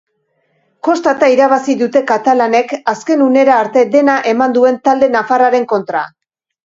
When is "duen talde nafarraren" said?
4.59-5.69